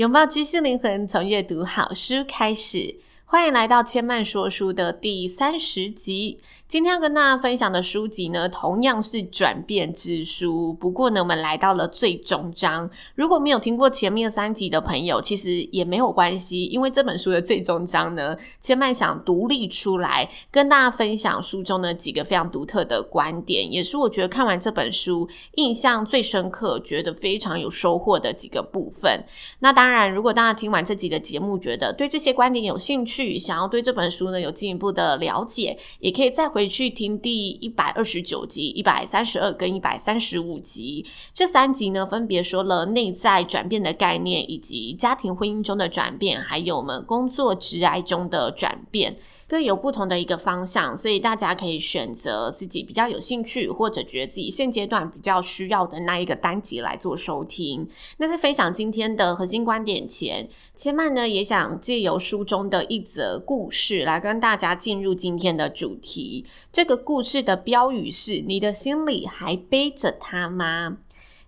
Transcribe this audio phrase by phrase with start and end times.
[0.00, 3.00] 拥抱知识灵魂，从阅读好书开始。
[3.32, 6.40] 欢迎来到千曼说书的第三十集。
[6.66, 10.74] 今天要跟大家分享的书籍呢，同样是转变之书。
[10.74, 12.90] 不过呢，我们来到了最终章。
[13.14, 29.24] 如果没有听过前面三集的朋友，其实也没有关系，因为这本书的最终章呢，千曼想独立出来跟大家分享书中的几个非常独特的观点，也是我觉得看完这本书印象最深刻、觉得非常有收获的几个部分。
[29.60, 41.04] 那当然，如果大家听完这集的节目，觉得对这些观点有兴趣，想要对这本书呢有进一步的了解，也可以再回去听第一百二十九集、一百三十二跟一百三十五集。
[41.32, 49.16] 这三集呢，分别说了内在转变的概念，以及家庭婚姻中的转变，还有我们工作职涯中的转变。
[49.50, 57.88] 各有不同的一个方向，所以大家可以选择自己比较有兴趣，或者觉得自己现阶段比较需要的那一个单集来做收听。
[58.18, 66.46] 那在分享今天的核心观点前，千嫚呢也想借由书中的一则故事来跟大家进入今天的主题。
[66.70, 70.98] 这个故事的标语是：你的心里还背着他吗？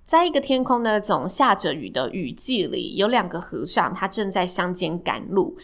[0.05, 5.57] 在一个天空呢总下着雨的雨季里，有两个和尚，他正在乡间赶路。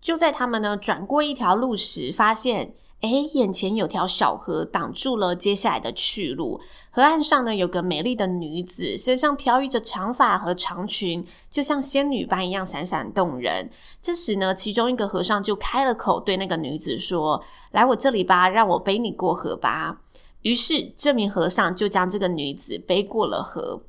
[0.00, 6.60] 就在他们呢转过一条路时，发现诶，眼前有条小河挡住了接下来的去路。
[6.90, 13.68] 河岸上呢有个美丽的女子，身上飘逸着长发和长裙，就像仙女般一样闪闪动人。
[14.00, 20.00] 这时呢，其中一个和尚就开了口，对那个女子说：“来我这里吧，让我背你过河吧。”
[20.40, 23.82] 于是这名和尚就将这个女子背过了河。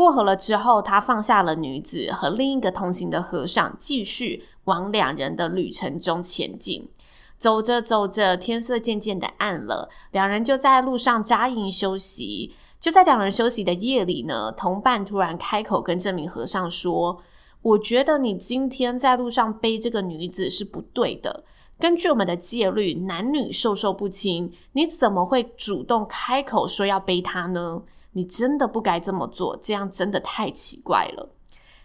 [0.00, 6.88] 过河了之后，他放下了女子，和另一个同行的和尚继续往两人的旅程中前进。
[7.36, 12.54] 走着走着，天色渐渐的暗了，两人就在路上扎营休息。
[12.80, 17.20] 就在两人休息的夜里呢，同伴突然开口跟这名和尚说
[17.60, 21.44] ：“我觉得你今天在路上背这个女子是不对的。
[21.78, 27.82] 根据我们的戒律，男女授受不亲，你怎么会主动开口说要背她呢？”
[28.12, 31.30] 你真的不该这么做，这样真的太奇怪了。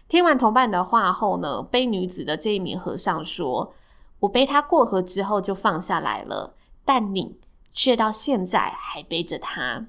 [0.08, 3.74] 听完同伴的话后呢，背女子的这一名和尚说
[4.20, 6.54] ：“我背她过河之后就放下来了，
[6.84, 7.38] 但你
[7.72, 9.86] 却到现在还背着她。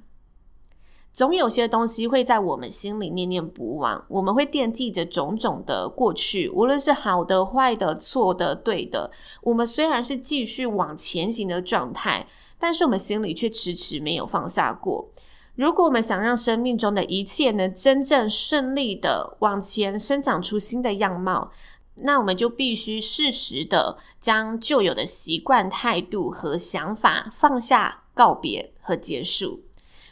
[1.13, 9.09] 总有些东西会在我们心里念念不忘，我们会惦记着种种的过去，无论是好的、坏的、错的、对的。
[9.41, 12.27] 我们虽然是继续往前行的状态，
[12.59, 15.09] 但是我们心里却迟迟没有放下过。”
[15.57, 21.51] 如果我们想让生命中的一切能真正顺利的往前生长出新的样貌，
[21.95, 29.61] 那我们就必须适时的将旧有的习惯、态度和想法放下、告别和结束。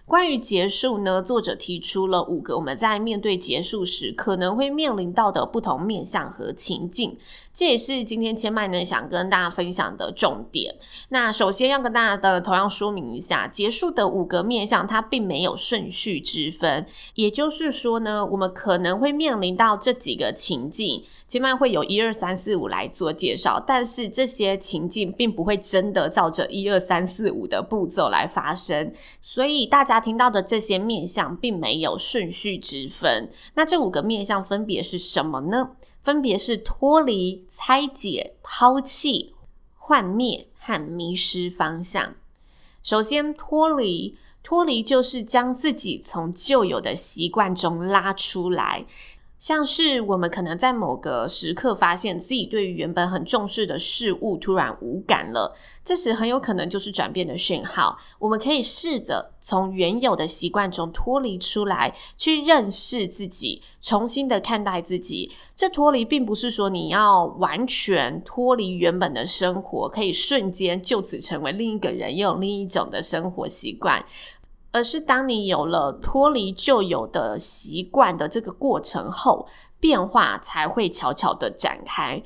[0.06, 7.18] 关于结束呢，作者提出了五个我们在面对结束时可能会面临到的不同面向和情境，
[7.52, 10.76] 这也是今天千麦呢想跟大家分享的重点。
[11.10, 16.86] 那首先要跟大家的同样说明一下，结束的五个面向它并没有顺序之分，
[17.16, 21.04] 也就是说呢，我们可能会面临到这几个情境。
[21.28, 33.30] 千嫚会有一二三四五来做介绍，但是这些情境并不会真的照着一二三四五的步骤来发生，所以大家听到的这些面向并没有顺序之分。
[33.56, 35.72] 那这五个面向分别是什么呢？
[36.04, 39.34] 分别是脱离、拆解、抛弃、
[39.76, 42.14] 幻灭和迷失方向。
[42.84, 48.86] 首先，脱离，脱离就是将自己从旧有的习惯中拉出来。
[49.40, 57.98] 像是我们可能在某个时刻发现自己对于原本很重视的事物突然无感了，这时很有可能就是转变的讯号。
[58.20, 65.32] 我们可以试着从原有的习惯中脱离出来，去认识自己，重新的看待自己。
[65.56, 74.04] 这脱离并不是说你要完全脱离原本的生活，可以瞬间就此成为另一个人，拥有另一种的生活习惯。
[74.76, 79.48] 而是当你有了脱离旧有的习惯的这个过程后，
[79.80, 82.22] 变化才会悄悄的展开。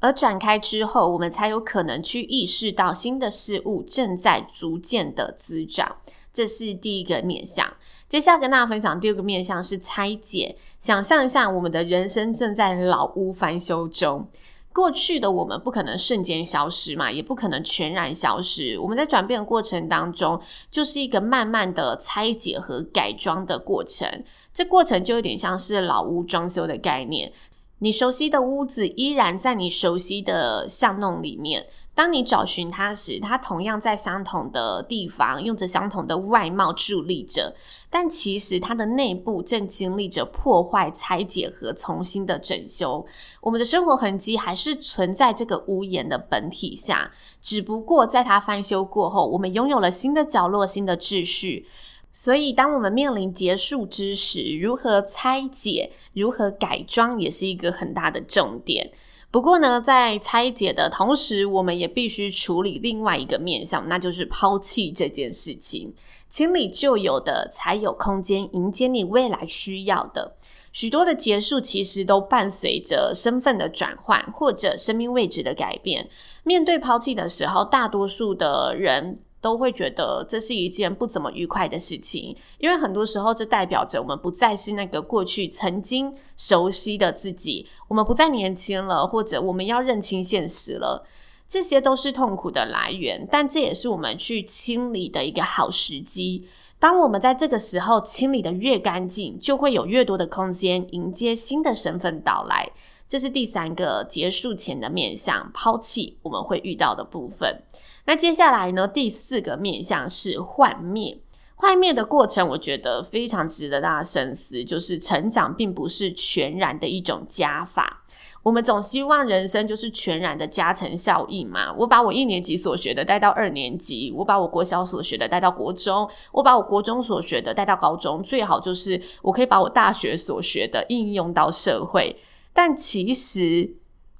[0.00, 5.96] 而展开之后，我们才有可能去意识到新的事物正在逐渐的滋长。
[6.30, 7.66] 这是第一个面向。
[8.10, 10.58] 接下来跟大家分享第二个面向是拆解。
[10.78, 14.28] 想象一下，我们的人生正在老屋翻修中。
[14.76, 18.78] 过去的我们不可能瞬间消失嘛，也不可能全然消失。
[18.78, 20.38] 我们在转变的过程当中，
[20.70, 24.22] 就是一个慢慢的拆解和改装的过程。
[24.52, 27.32] 这过程就有点像是老屋装修的概念。
[27.78, 31.66] 你熟悉的屋子依然在你熟悉的巷弄里面。
[31.96, 37.56] 当你找寻它时，它同样在相同的地方，用着相同的外貌伫立着。
[37.88, 43.06] 但其实它的内部正经历着破坏、拆解和重新的整修。
[43.40, 47.10] 我们的生活痕迹还是存在这个屋檐的本体下，
[47.40, 51.66] 只不过在它翻修过后，我们拥有了新的角落、新的秩序。
[52.12, 58.92] 所以，当我们面临结束之时，如何拆解、如何改装，也是一个很大的重点。
[59.30, 65.94] 不过呢，在拆解的同时，我们也必须处理另外一个面向，那就是抛弃这件事情。
[66.28, 70.36] 清理旧有的，才有空间迎接你未来需要的。
[70.72, 76.08] 许多的结束，其实都伴随着身份的转换，或者生命位置的改变。
[76.42, 91.06] 面对抛弃的时候，大多数的人，都会觉得这是一件不怎么愉快的事情，因为很多时候这代表着我们不再是那个过去曾经熟悉的自己，我们不再年轻了，或者我们要认清现实了，
[91.46, 93.26] 这些都是痛苦的来源。
[93.30, 96.48] 但这也是我们去清理的一个好时机。
[96.78, 102.70] 当我们在这个时候清理得越干净，就会有越多的空间迎接新的身份到来。
[103.08, 107.62] 这是第三个结束前的面向，抛弃我们会遇到的部分。
[108.06, 108.88] 那接下来呢？
[108.88, 111.18] 第四个面向是幻灭。
[111.54, 114.64] 幻灭的过程，我觉得非常值得大家深思。
[114.64, 118.04] 就是成长并不是全然的一种加法。
[118.42, 121.72] 我们总希望人生就是全然的加成效应嘛。
[121.78, 132.16] 我把我一年级所学的带到二年级，我把我国小所学的带到国中，我把我国中所学的带到高中，最好就是我可以把我大学所学的应用到社会。
[132.56, 133.76] 但其实。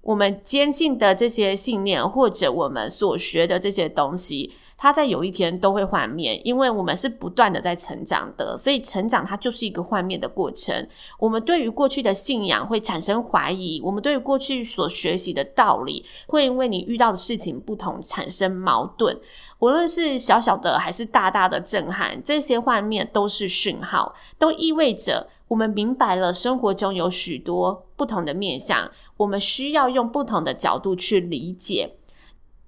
[0.06, 10.86] 我们坚信的这些信念，或者我们所学的这些东西，它在有一天都会幻灭，因为我们是不断的在成长的，所以成长它就是一个幻灭的过程。
[11.18, 19.18] 我们对于过去的信仰会产生怀疑，我们对于过去所学习的道理，会因为你遇到的事情不同产生矛盾。
[19.58, 25.30] 无论是小小的还是大大的震撼，这些幻灭都是讯号，都意味着。
[25.48, 31.96] 我们明白了，生活中有许多不同的面向，我们需要用不同的角度去理解。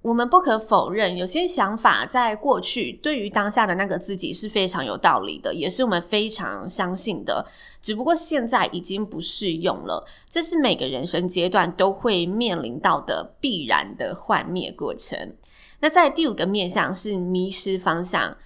[0.01, 7.45] 我们不可否认，有些想法在过去对于当下的那个自己是非常有道理的，也是我们非常相信的。
[7.81, 15.35] 只不过现在已经不适用了，这是每个人生阶段都会面临到的必然的幻灭过程。
[15.81, 18.37] 那在第五个面向是迷失方向。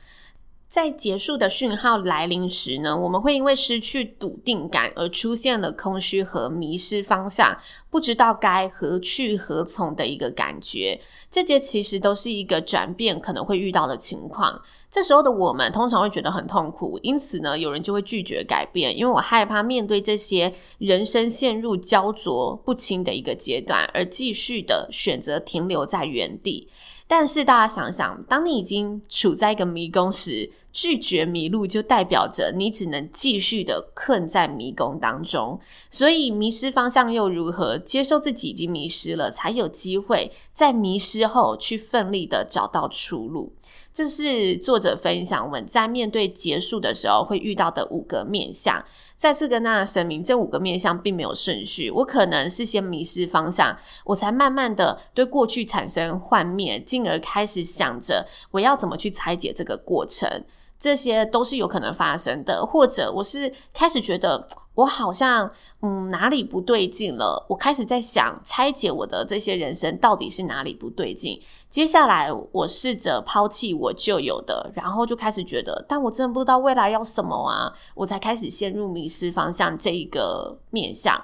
[0.74, 7.56] 在结束的讯号来临时呢，我们会因为失去笃定感而出现了空虚和迷失方向，
[7.92, 11.00] 不知道该何去何从的一个感觉。
[11.30, 14.60] 这些其实都是一个转变可能会遇到的情况。
[14.90, 26.68] 这时候的我们通常会觉得很痛苦，因此呢，有人就会拒绝改变，因为我害怕面对这些人生陷入焦灼不清的一个阶段，而继续的选择停留在原地。
[27.08, 35.60] 但是大家想想，当你已经处在一个迷宫时，拒绝迷路就代表着你只能继续的困在迷宫当中。
[35.92, 37.78] 所以迷失方向又如何？
[37.78, 43.54] 接受自己已经迷失了，才有机会在迷失后去奋力的找到出路。
[43.94, 48.84] 这是作者分享我们在面对结束的时候会遇到的五个面向。
[49.16, 51.90] 再次跟大家声明，这五个面向并没有顺序。
[51.90, 60.44] 我可能是先迷失方向，我才慢慢的对过去产生幻灭，进而开始想着我要怎么去拆解这个过程。
[60.78, 65.52] 这些都是有可能发生的，或者我是开始觉得我好像
[65.82, 71.42] 嗯哪里不对劲了，我开始在想拆解我的这些人生到底是哪里不对劲。
[71.70, 81.24] 接下来我试着抛弃我旧有的，然后就开始觉得，但我真的不知道未来要什么啊，我才开始陷入迷失方向这一个面向。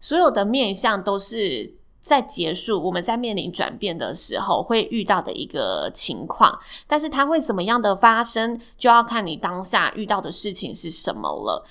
[0.00, 1.74] 所有的面向都是。
[2.02, 11.62] 在结束，我们在面临转变的时候会遇到的一个情况，但是它会怎么样的发生，就要看你当下遇到的事情是什么了。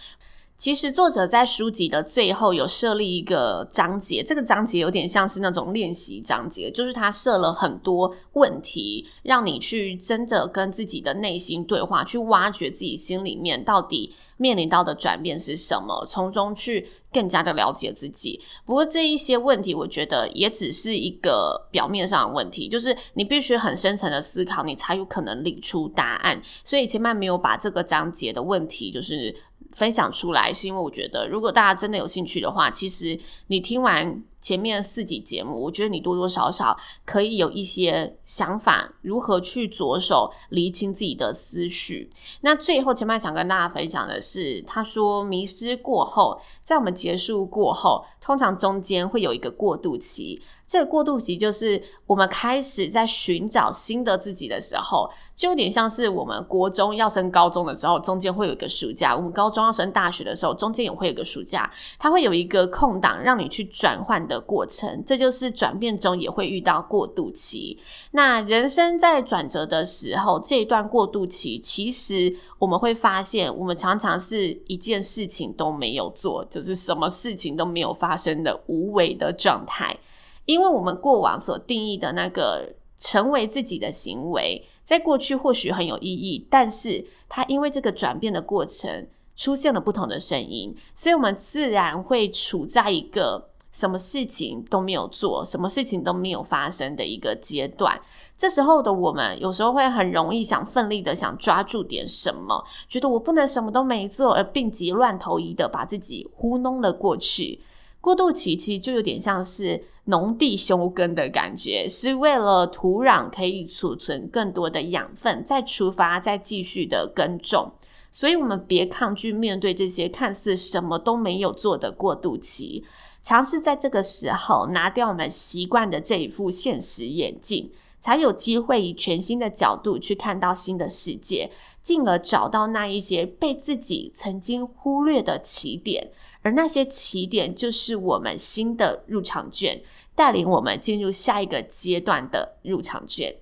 [0.59, 18.41] 其实作者在书籍的最后有设立一个章节，这个章节有点像是那种练习章节，就是他设了很多问题，让你去真的跟自己的内心对话，去挖掘自己心里面到底面临到的转变是什么，从中去更加的了解自己。
[18.65, 26.41] 不过这一些问题，我觉得也只是一个表面上的问题，就是你必须很深层的思考，你才有可能理出答案。
[26.65, 29.33] 所以千嫚没有把这个章节的问题，就是。
[29.79, 33.17] 分享出来，是因为我觉得，如果大家真的有兴趣的话，其实
[33.48, 42.10] 你听完前面四集节目，我觉得你多多少少可以有一些想法，如何去着手厘清自己的思绪。
[42.41, 50.41] 那最后，前面想跟大家分享的是，他说，迷失过后，在我们结束过后，通常中间会有一个过渡期。
[50.67, 61.67] 这个过渡期就是我们开始在寻找新的自己的时候，就有点像是我们国中要升高中的时候，中间会有一个暑假；我们高中要升大学的时候，中间也会有一个暑假，
[61.98, 65.03] 它会有一个空档让你去转换的过程。
[65.05, 67.77] 这就是转变中也会遇到过渡期。
[68.12, 79.98] 那人生在转折的时候，这一段过渡期，其实我们会发现，我们常常是一件事情都没有做，就是什么事情都没有发生的无为的状态。
[80.45, 97.99] 因为我们过往所定义的那个成为自己的行为，在过去或许很有意义，但是它因为这个转变的过程出现了不同的声音，所以我们自然会处在一个什么事情都没有做，什么事情都没有发生的一个阶段。
[98.35, 107.61] 这时候的我们有时候会很容易想奋力的想抓住点什么，觉得我不能什么都没做，而病急乱投医的把自己糊弄了过去。
[108.01, 117.73] 过渡期其实就有点像是农地休耕的感觉，是为了土壤可以储存更多的养分，再出发，再继续的耕种。
[118.09, 122.83] 所以，我们别抗拒面对这些看似什么都没有做的过渡期，
[123.21, 136.11] 尝试在这个时候拿掉我们习惯的这一副现实眼镜，才有机会以全新的角度去看到新的世界，进而找到那一些被自己曾经忽略的起点。
[136.41, 139.81] 而那些起点，就是我们新的入场券，
[140.15, 143.35] 带领我们进入下一个阶段的入场券。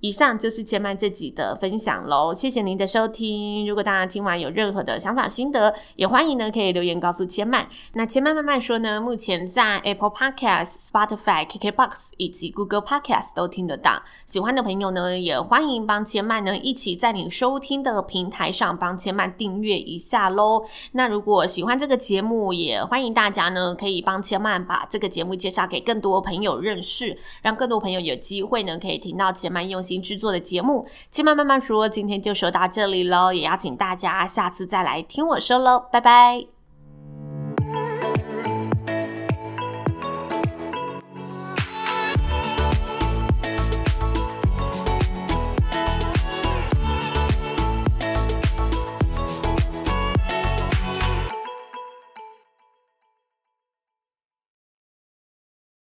[0.00, 3.66] 以上就是千嫚这集的分享喽，谢谢您的收听。
[3.66, 7.66] 如果大家听完有任何的想法心得，也欢迎呢可以留言告诉千嫚。
[7.92, 14.02] 那千嫚慢慢说呢，目前在 Apple Podcast、Spotify、KKBox 以及 Google Podcast 都听得到。
[14.24, 20.64] 喜欢的朋友呢，也欢迎帮千嫚呢一起在你收听的平台上帮千嫚订阅一下喽。
[20.92, 36.59] 那如果喜欢这个节目，也欢迎大家呢可以帮千嫚把这个节目介绍给更多朋友认识，让更多朋友有机会呢可以听到千嫚用心制作的节目，今晚慢慢说，今天就说到这里喽，也邀请大家下次再来听我说喽，拜拜。